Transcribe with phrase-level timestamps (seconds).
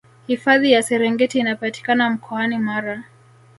[0.27, 3.03] hifadhi ya serengeti inapatikana mkoani mara